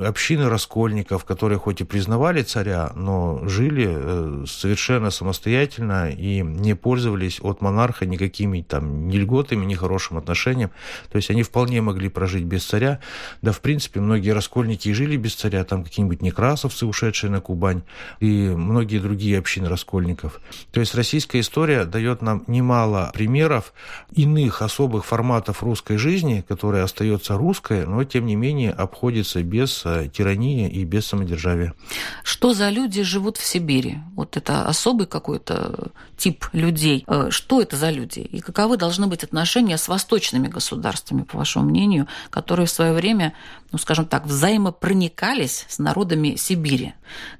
[0.00, 7.38] общины раскольников, которые хоть и признавали царя, но жили э, совершенно самостоятельно и не пользовались
[7.40, 10.70] от монарха никакими там ни льготами, ни хорошим отношением.
[11.10, 13.00] То есть они вполне могли прожить без царя.
[13.42, 17.82] Да, в принципе, многие раскольники и жили без царя, там какие-нибудь некрасовцы, ушедшие на Кубань,
[18.20, 20.40] и многие другие общины раскольников.
[20.72, 23.72] То есть российская история дает нам немало примеров
[24.12, 30.68] иных особых форматов русской жизни, которая остается русской, но тем не менее обходится без тирания
[30.68, 31.74] и без самодержавия.
[32.22, 33.98] Что за люди живут в Сибири?
[34.14, 37.04] Вот это особый какой-то тип людей.
[37.06, 38.20] Э, что это за люди?
[38.20, 43.34] И каковы должны быть отношения с восточными государствами, по вашему мнению, которые в свое время,
[43.72, 46.94] ну, скажем так, взаимопроникались с народами Сибири?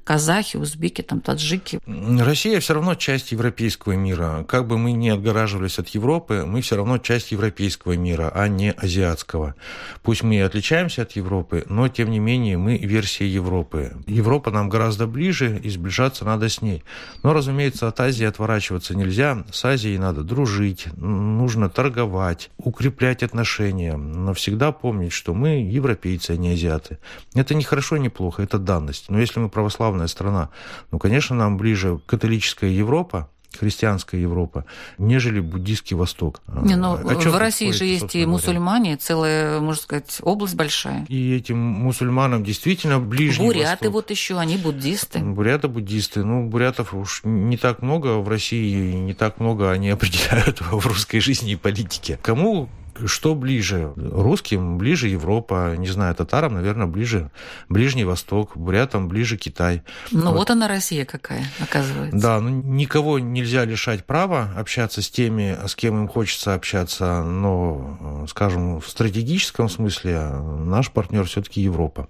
[0.04, 1.78] Казахи, узбеки, там, таджики.
[1.86, 4.44] Россия все равно часть европейского мира.
[4.48, 8.72] Как бы мы ни отгораживались от Европы, мы все равно часть европейского мира, а не
[8.72, 9.54] азиатского.
[10.02, 13.92] Пусть мы и отличаемся от Европы, но, тем не менее, мы версия Европы.
[14.06, 16.82] Европа нам гораздо ближе, и сближаться надо с ней.
[17.22, 19.44] Но, разумеется, от Азии отворачиваться нельзя.
[19.52, 23.96] С Азией надо дружить, нужно торговать, укреплять отношения.
[23.96, 26.98] Но всегда помнить, что мы европейцы, а не азиаты.
[27.34, 29.08] Это не хорошо, не плохо, это данность.
[29.08, 30.50] Но если мы православная страна,
[30.90, 34.64] ну, конечно, нам ближе католическая Европа, христианская Европа,
[34.98, 36.40] нежели буддийский Восток.
[36.46, 41.04] Не, но ну, в России же есть и мусульмане, целая, можно сказать, область большая.
[41.08, 43.42] И этим мусульманам действительно ближе.
[43.42, 43.92] Буряты Восток.
[43.92, 45.18] вот еще, они буддисты.
[45.18, 46.24] Буряты буддисты.
[46.24, 51.20] Ну, бурятов уж не так много в России, не так много они определяют в русской
[51.20, 52.18] жизни и политике.
[52.22, 52.68] Кому
[53.06, 53.92] что ближе?
[53.96, 57.30] Русским ближе Европа, не знаю, татарам, наверное, ближе
[57.68, 59.82] Ближний Восток, бурятам ближе Китай.
[60.10, 62.18] Ну вот, вот она Россия какая, оказывается.
[62.18, 68.26] Да, ну никого нельзя лишать права общаться с теми, с кем им хочется общаться, но,
[68.28, 72.08] скажем, в стратегическом смысле наш партнер все-таки Европа.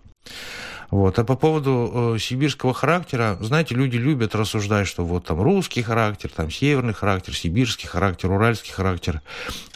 [0.90, 1.18] Вот.
[1.18, 6.30] А по поводу э, сибирского характера, знаете, люди любят рассуждать, что вот там русский характер,
[6.34, 9.22] там северный характер, сибирский характер, уральский характер.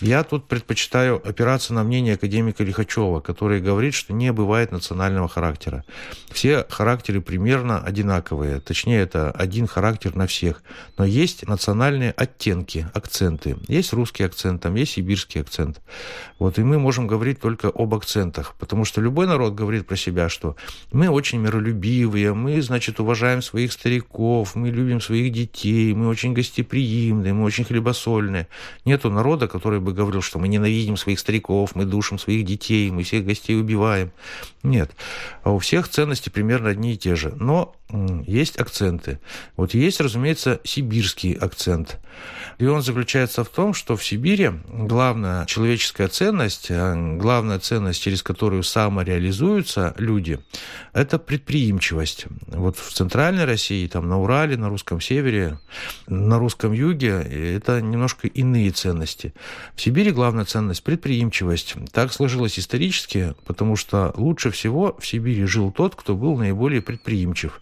[0.01, 5.85] Я тут предпочитаю опираться на мнение академика Лихачева, который говорит, что не бывает национального характера.
[6.31, 10.63] Все характеры примерно одинаковые, точнее, это один характер на всех.
[10.99, 13.57] Но есть национальные оттенки, акценты.
[13.69, 15.81] Есть русский акцент, там есть сибирский акцент.
[16.39, 20.29] Вот, и мы можем говорить только об акцентах, потому что любой народ говорит про себя,
[20.29, 20.57] что
[20.93, 27.33] мы очень миролюбивые, мы, значит, уважаем своих стариков, мы любим своих детей, мы очень гостеприимные,
[27.33, 28.49] мы очень хлебосольные.
[28.85, 33.03] Нету народа, который бы говорил, что мы ненавидим своих стариков, мы душим своих детей, мы
[33.03, 34.13] всех гостей убиваем.
[34.63, 34.93] Нет.
[35.43, 37.35] А у всех ценности примерно одни и те же.
[37.37, 37.75] Но
[38.27, 39.21] есть акценты.
[39.57, 41.99] Вот есть, разумеется, сибирский акцент.
[42.59, 48.23] И он заключается в том, что в Сибири главная человеческая ценность, э, главная ценность, через
[48.23, 50.39] которую самореализуются люди,
[50.95, 52.27] это предприимчивость.
[52.47, 55.59] Вот в Центральной России, там на Урале, на русском севере,
[56.07, 59.35] на русском юге это немножко иные ценности.
[59.75, 61.75] В Сибири главная ценность– предприимчивость.
[61.93, 67.61] Так сложилось исторически, потому что лучше всего в Сибири жил тот, кто был наиболее предприимчив.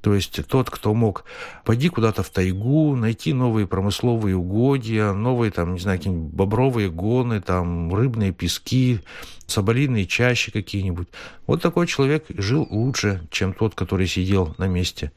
[0.00, 1.24] То есть тот, кто мог
[1.64, 7.40] пойти куда-то в тайгу, найти новые промысловые угодья, новые, там, не знаю, какие-нибудь бобровые гоны,
[7.40, 9.00] там, рыбные пески,
[9.48, 11.08] соболиные чащи какие-нибудь.
[11.46, 15.10] Вот такой человек жил лучше, чем тот, который сидел на месте.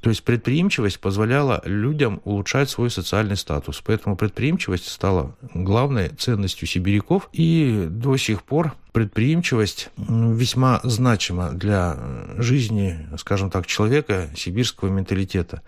[0.00, 3.82] То есть предприимчивость позволяла людям улучшать свой социальный статус.
[3.84, 7.28] Поэтому предприимчивость стала главной ценностью сибиряков.
[7.32, 11.96] И до сих пор предприимчивость весьма значима для
[12.36, 15.62] жизни, скажем так, человека сибирского менталитета.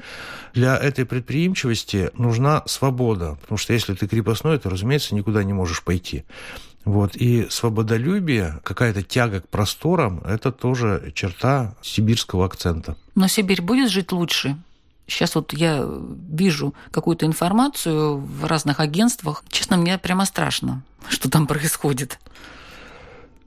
[0.53, 5.83] Для этой предприимчивости нужна свобода, потому что если ты крепостной, то, разумеется, никуда не можешь
[5.83, 6.25] пойти.
[6.85, 7.17] Вот.
[7.17, 12.97] И свободолюбие, какая-то тяга к просторам, это тоже черта сибирского акцента.
[13.15, 14.57] Но Сибирь будет жить лучше?
[15.07, 15.87] Сейчас вот я
[16.31, 19.45] вижу какую-то информацию в разных агентствах.
[19.49, 22.19] Честно, мне прямо страшно, что там происходит.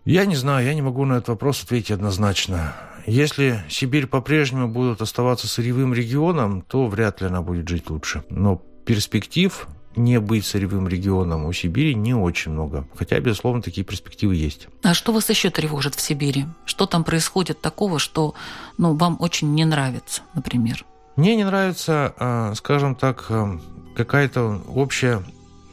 [0.06, 2.76] Я не знаю, я не могу на этот вопрос ответить однозначно.
[3.06, 8.24] Если Сибирь по-прежнему будет оставаться сырьевым регионом, то вряд ли она будет жить лучше.
[8.30, 12.88] Но перспектив не быть сырьевым регионом у Сибири не очень много.
[12.96, 14.68] Хотя, безусловно, такие перспективы есть.
[14.82, 16.46] А что вас еще тревожит в Сибири?
[16.66, 18.34] Что там происходит такого, что
[18.78, 20.86] ну, вам очень не нравится, например?
[21.16, 23.60] Мне не нравится, а, скажем так, а,
[23.96, 25.24] какая-то общая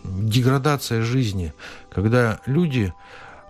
[0.04, 1.54] деградация жизни,
[1.90, 2.92] когда люди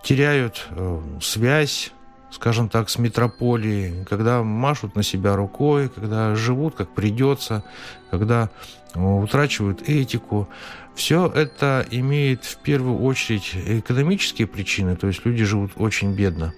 [0.03, 1.91] теряют а, связь
[2.31, 7.63] скажем так, с метрополией, когда машут на себя рукой, когда живут как придется,
[8.09, 8.49] когда
[8.95, 10.49] утрачивают этику.
[10.95, 16.53] Все это имеет в первую очередь экономические причины, то есть люди живут очень бедно.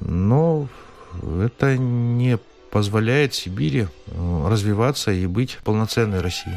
[0.00, 0.68] Но
[1.40, 2.38] это не
[2.70, 6.56] позволяет Сибири э, развиваться и быть полноценной Россией.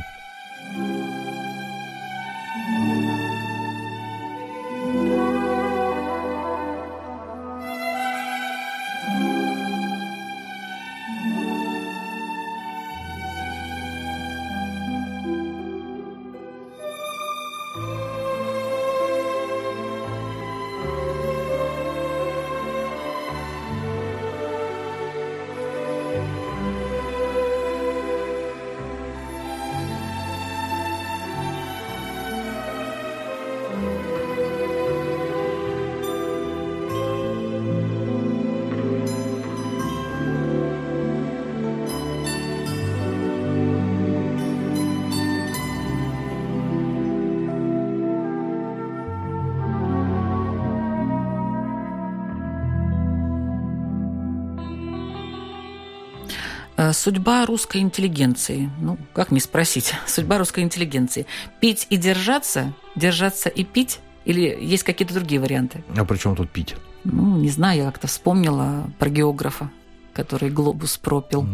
[56.94, 58.70] Судьба русской интеллигенции.
[58.80, 59.94] Ну, как не спросить?
[60.08, 61.26] Судьба русской интеллигенции.
[61.60, 64.00] Пить и держаться, держаться и пить?
[64.26, 65.84] Или есть какие-то другие варианты?
[65.96, 66.76] А при чем тут пить?
[67.04, 69.70] Ну, не знаю, я как-то вспомнила про географа
[70.16, 71.46] который глобус пропил.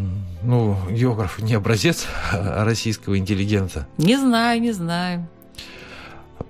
[0.44, 3.88] Ну, географ не образец российского интеллигента.
[3.98, 5.28] Не знаю, не знаю.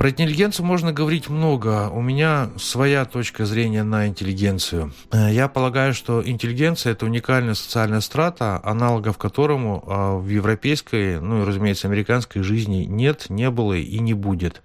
[0.01, 1.87] Про интеллигенцию можно говорить много.
[1.91, 4.91] У меня своя точка зрения на интеллигенцию.
[5.11, 11.43] Э, я полагаю, что интеллигенция– это уникальная социальная страта, аналогов которому а, в европейской, ну
[11.43, 14.63] и, разумеется, американской жизни нет, не было и не будет.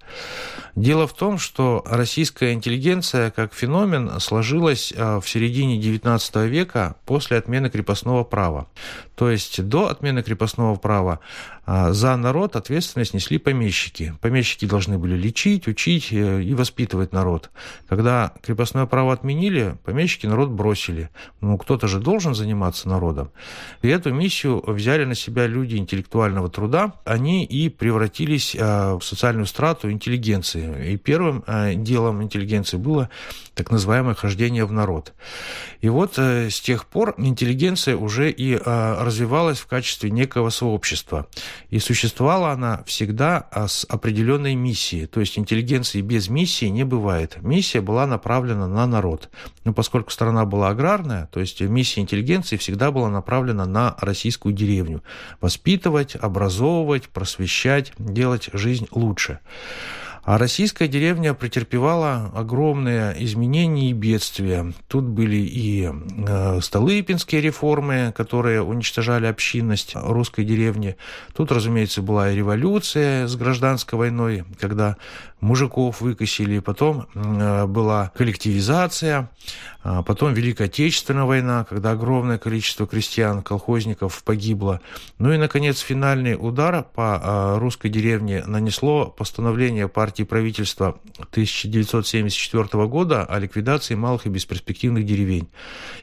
[0.75, 7.37] Дело в том, что российская интеллигенция как феномен сложилась а, в середине XIX века после
[7.37, 8.69] отмены крепостного права.
[9.13, 11.19] То есть до отмены крепостного права
[11.65, 14.13] за народ ответственность несли помещики.
[14.21, 17.49] Помещики должны были лечить, учить э, и воспитывать народ.
[17.87, 21.09] Когда крепостное право отменили, помещики народ бросили.
[21.41, 23.31] Ну, кто-то же должен заниматься народом.
[23.81, 26.93] И эту миссию взяли на себя люди интеллектуального труда.
[27.05, 30.93] Они и превратились э, в социальную страту интеллигенции.
[30.93, 33.09] И первым э, делом интеллигенции было
[33.53, 35.13] так называемое хождение в народ.
[35.81, 41.27] И вот с тех пор интеллигенция уже и развивалась в качестве некого сообщества.
[41.71, 45.07] И существовала она всегда с определенной миссией.
[45.17, 47.41] То есть интеллигенции без миссии не бывает.
[47.41, 49.31] Миссия была направлена на народ.
[49.63, 55.01] Но поскольку страна была аграрная, то есть миссия интеллигенции всегда была направлена на российскую деревню.
[55.41, 59.39] Воспитывать, образовывать, просвещать, делать жизнь лучше.
[60.27, 64.73] А российская деревня претерпевала огромные изменения и бедствия.
[64.89, 70.97] Тут были и э, Столыпинские реформы, которые уничтожали общинность русской деревни.
[71.33, 74.97] Тут, разумеется, была и революция с гражданской войной, когда
[75.39, 79.29] мужиков выкосили, потом э, была коллективизация,
[79.83, 84.81] а потом Великая Отечественная война, когда огромное количество крестьян, колхозников погибло.
[85.17, 90.99] Ну и, наконец, финальный удар по а, русской деревне нанесло постановление партии правительства
[91.31, 95.47] 1974 года о ликвидации малых и бесперспективных деревень.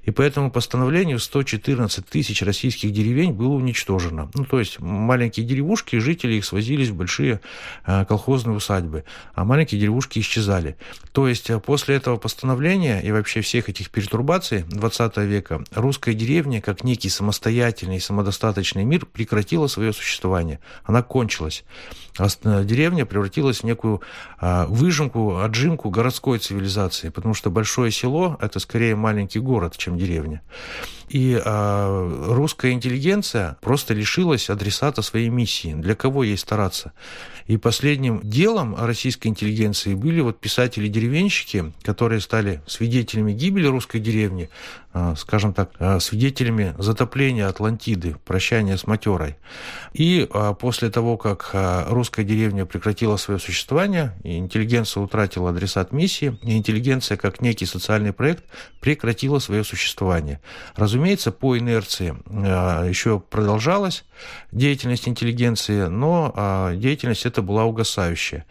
[0.04, 4.30] И по этому постановлению 114 тысяч российских деревень было уничтожено.
[4.32, 7.40] Ну, то есть маленькие деревушки, жители их свозились в большие
[7.84, 9.04] а, колхозные усадьбы
[9.34, 10.76] а маленькие деревушки исчезали.
[11.12, 16.60] То есть э, после этого постановления и вообще всех этих перетурбаций 20 века русская деревня,
[16.60, 20.60] как некий самостоятельный, самодостаточный мир, прекратила свое существование.
[20.84, 21.64] Она кончилась.
[22.18, 24.00] Э, деревня превратилась в некую
[24.38, 30.42] а, выжимку, отжимку городской цивилизации, потому что большое село– это скорее маленький город, чем деревня.
[31.08, 35.74] И а, русская интеллигенция просто лишилась адресата своей миссии.
[35.74, 36.92] Для кого ей стараться?
[37.46, 44.48] И последним делом российской интеллигенции были вот писатели-деревенщики, которые стали свидетелями гибели русской деревни,
[45.16, 49.36] скажем так, а, свидетелями затопления Атлантиды, прощания с матерой.
[49.92, 51.50] И а, после того, как
[51.88, 58.44] русская деревня прекратила свое существование, интеллигенция утратила адресат миссии, и интеллигенция как некий социальный проект
[58.80, 60.40] прекратила свое существование.
[60.76, 62.14] Разумеется, по инерции
[62.88, 64.04] еще продолжалась
[64.52, 68.46] деятельность интеллигенции, но деятельность эта была угасающая.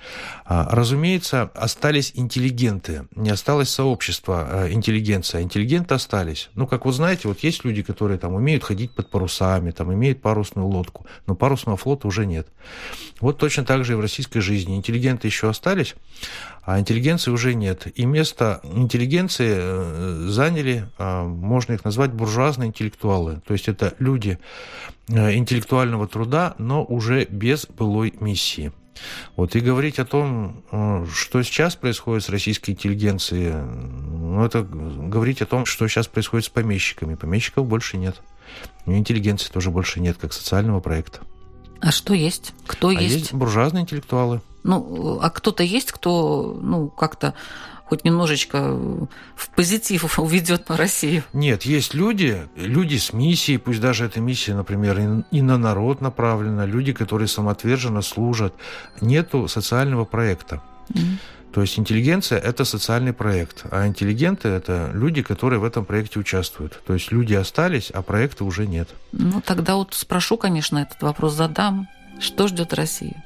[0.46, 6.50] Разумеется, остались интеллигенты, не осталось сообщество интеллигенция, интеллигенты остались остались.
[6.56, 10.22] Ну, как вы знаете, вот есть люди, которые там умеют ходить под парусами, там имеют
[10.22, 12.48] парусную лодку, но парусного флота уже нет.
[13.20, 14.76] Вот точно так же и в российской жизни.
[14.76, 15.96] Интеллигенты еще остались,
[16.64, 17.88] а интеллигенции уже нет.
[17.96, 23.42] И место интеллигенции э, заняли, а, можно их назвать буржуазные интеллектуалы.
[23.46, 24.38] То есть это люди
[25.08, 28.72] э, интеллектуального труда, но уже без былой миссии.
[29.36, 35.42] Вот и говорить о том, э, что сейчас происходит с российской интеллигенцией, ну, это говорить
[35.42, 37.16] о том, что сейчас происходит с помещиками.
[37.16, 38.22] Помещиков больше нет.
[38.86, 41.20] И интеллигенции тоже больше нет, как социального проекта.
[41.80, 42.54] А что есть?
[42.66, 43.16] Кто а есть?
[43.16, 44.42] есть буржуазные интеллектуалы.
[44.64, 47.34] Ну, а кто-то есть, кто, ну, как-то
[47.86, 48.60] хоть немножечко
[49.36, 51.24] в позитив уведет на Россию?
[51.34, 56.66] Нет, есть люди, люди с миссией, пусть даже эта миссия, например, и на народ направлена,
[56.66, 58.54] люди, которые самоотверженно служат.
[59.02, 60.62] Нету социального проекта.
[60.90, 61.18] Mm-hmm.
[61.54, 66.82] То есть интеллигенция– это социальный проект, а интеллигенты– это люди, которые в этом проекте участвуют.
[66.84, 68.90] То есть люди остались, а проекта уже нет.
[69.12, 71.88] Ну, тогда вот спрошу, конечно, этот вопрос задам.
[72.20, 73.22] Что ждет Россию?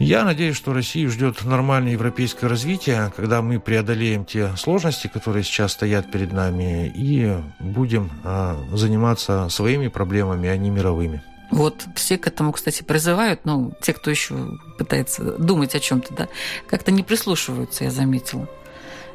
[0.00, 5.72] Я надеюсь, что Россию ждет нормальное европейское развитие, когда мы преодолеем те сложности, которые сейчас
[5.72, 11.22] стоят перед нами, и будем а, заниматься своими проблемами, а не мировыми.
[11.50, 16.28] Вот все к этому, кстати, призывают, ну, те, кто еще пытается думать о чем-то, да,
[16.66, 18.48] как-то не прислушиваются, я заметила.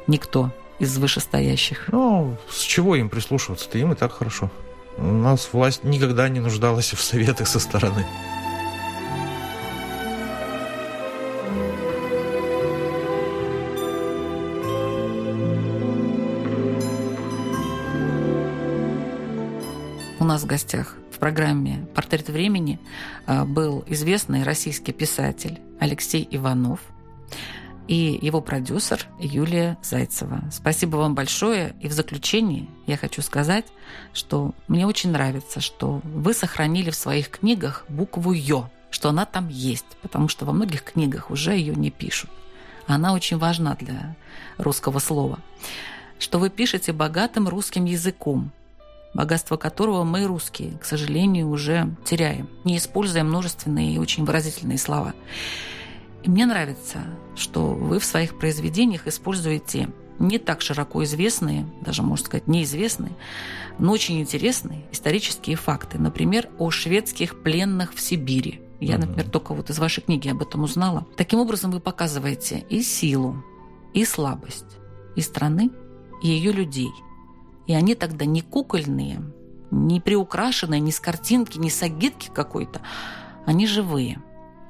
[0.06, 1.88] Никто из вышестоящих.
[1.92, 3.76] Ну, с чего им прислушиваться-то?
[3.76, 4.50] Им и так хорошо.
[4.96, 8.06] У нас власть никогда не нуждалась в советах со стороны.
[20.30, 22.80] Нас в гостях программе «Портрет времени»
[23.26, 26.80] э, был известный российский писатель Алексей Иванов
[27.86, 30.42] и его продюсер Юлия Зайцева.
[30.50, 31.74] Спасибо вам большое.
[31.80, 33.66] И в заключении я хочу сказать,
[34.12, 39.48] что мне очень нравится, что вы сохранили в своих книгах букву «Ё», что она там
[39.48, 42.30] есть, потому что во многих книгах уже ее не пишут.
[42.86, 44.16] Она очень важна для
[44.56, 45.38] русского слова.
[46.18, 48.52] Что вы пишете богатым русским языком,
[49.14, 55.14] богатство которого мы, русские, к сожалению, уже теряем, не используя множественные и очень выразительные слова.
[56.22, 56.98] И мне нравится,
[57.34, 59.88] что вы в своих произведениях используете
[60.18, 63.12] не так широко известные, даже, можно сказать, неизвестные,
[63.78, 65.98] но очень интересные исторические факты.
[65.98, 68.60] Например, о шведских пленных в Сибири.
[68.80, 71.06] Я, например, только вот из вашей книги об этом узнала.
[71.16, 73.42] Таким образом, вы показываете и силу,
[73.94, 74.78] и слабость,
[75.16, 75.70] и страны,
[76.22, 76.90] и ее людей.
[77.70, 79.22] И они тогда не кукольные,
[79.70, 82.80] не приукрашенные, не с картинки, не с агитки какой-то.
[83.46, 84.20] Они живые.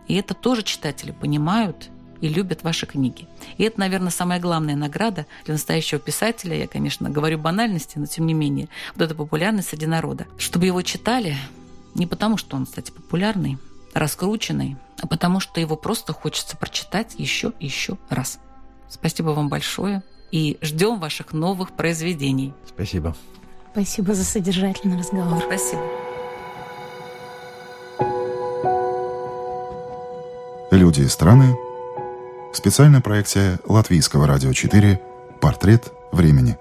[0.06, 1.88] И это тоже читатели понимают
[2.20, 3.26] и любят ваши книги.
[3.56, 6.54] И это, наверное, самая главная награда для настоящего писателя.
[6.54, 10.26] Я, конечно, говорю банальности, но тем не менее, вот эта популярность среди народа.
[10.36, 11.38] Чтобы его читали
[11.94, 13.56] не потому, что он, кстати, популярный,
[13.94, 18.40] раскрученный, а потому что его просто хочется прочитать еще и еще раз.
[18.90, 22.52] Спасибо вам большое и ждем ваших новых произведений.
[22.66, 23.16] Спасибо.
[23.72, 25.42] Спасибо за содержательный разговор.
[25.46, 25.82] Спасибо.
[30.70, 31.56] Люди и страны.
[32.52, 35.00] Специальная проекция Латвийского радио 4
[35.40, 36.56] «Портрет времени».